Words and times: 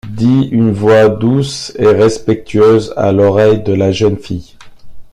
dit 0.09 0.47
une 0.51 0.71
voix 0.71 1.09
douce 1.09 1.73
et 1.77 1.85
respectueuse 1.89 2.91
à 2.97 3.11
l’oreille 3.11 3.61
de 3.61 3.73
la 3.75 3.91
jeune 3.91 4.17
fille. 4.17 4.55